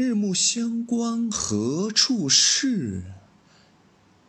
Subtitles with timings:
[0.00, 3.02] 日暮乡关何处是？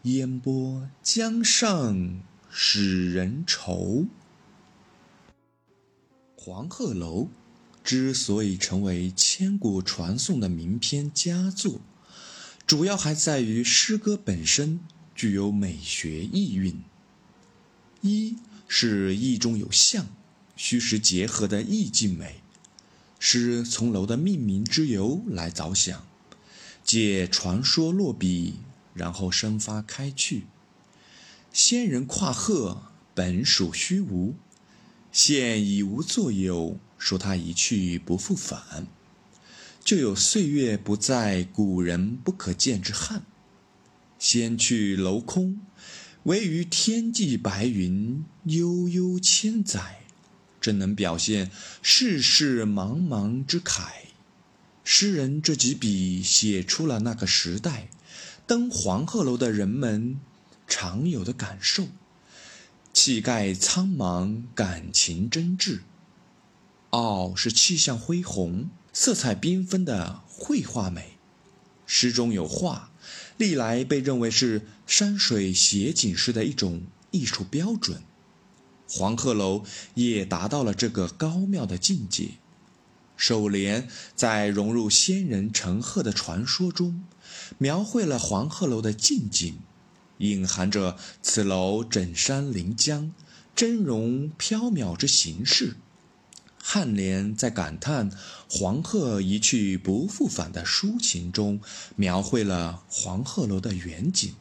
[0.02, 4.08] 烟波江上使人愁。
[6.36, 7.28] 黄鹤楼
[7.84, 11.80] 之所以成为千古传颂的名篇佳作，
[12.66, 14.80] 主要还在于诗歌本身
[15.14, 16.82] 具有美学意蕴。
[18.02, 20.08] 一是意中有象，
[20.56, 22.42] 虚实结合的意境美。
[23.20, 26.08] 诗从楼的命名之由来着想，
[26.84, 28.56] 借传说落笔，
[28.94, 30.46] 然后生发开去。
[31.52, 34.36] 仙人跨鹤本属虚无，
[35.12, 38.88] 现已无作有，说他一去不复返，
[39.84, 43.24] 就有岁月不在，古人不可见之憾。
[44.18, 45.60] 仙去楼空，
[46.24, 49.99] 唯余天际白云悠悠千载。
[50.70, 51.50] 更能表现
[51.82, 53.88] 世事茫茫之慨。
[54.84, 57.90] 诗人这几笔写出了那个时代
[58.46, 60.20] 登黄鹤楼的人们
[60.68, 61.88] 常有的感受，
[62.94, 65.80] 气概苍茫，感情真挚。
[66.92, 71.18] 傲是气象恢宏、色彩缤纷的绘画美。
[71.88, 72.92] 诗中有画，
[73.38, 78.04] 历来被认为是山水写景诗的一种艺术标准。
[78.90, 82.32] 黄鹤楼也达到了这个高妙的境界。
[83.16, 87.04] 首联在融入仙人乘鹤的传说中，
[87.58, 89.60] 描绘了黄鹤楼的近景，
[90.20, 93.14] 隐含着此楼枕山临江、
[93.56, 95.76] 峥嵘缥缈之形式。
[96.64, 98.10] 颔联在感叹
[98.50, 101.60] 黄鹤一去不复返的抒情中，
[101.96, 104.34] 描绘了黄鹤楼的远景，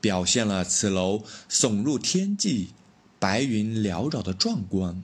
[0.00, 2.70] 表现了此楼耸入天际。
[3.26, 5.02] 白云缭绕的壮观，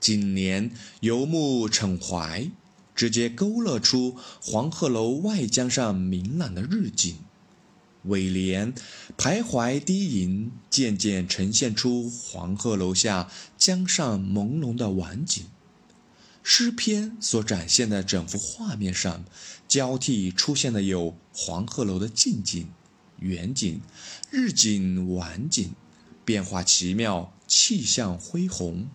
[0.00, 2.50] 景联游目骋怀，
[2.94, 7.16] 直接勾勒出黄鹤楼外江上明朗的日景；
[8.04, 8.72] 尾联
[9.18, 15.44] 徘徊低吟，渐渐呈现出黄鹤楼下江上朦胧的晚景。
[16.42, 19.22] 诗篇所展现的整幅画面上，
[19.68, 22.66] 交替出现的有黄鹤楼的近景、
[23.18, 23.82] 远景、
[24.30, 25.74] 日景、晚景。
[26.24, 28.88] 变化奇妙，气象恢宏，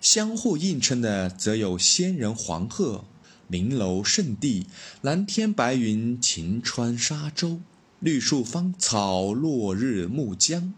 [0.00, 3.04] 相互映衬的则有仙人黄鹤、
[3.48, 4.66] 名楼圣地、
[5.02, 7.60] 蓝天白云、晴川沙洲、
[7.98, 10.72] 绿树芳草、落日暮江，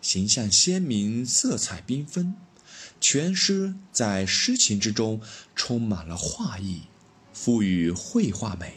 [0.00, 2.34] 形象鲜明，色彩缤纷。
[2.98, 5.20] 全诗在诗情之中
[5.54, 6.82] 充满了画意，
[7.34, 8.74] 赋予绘画美。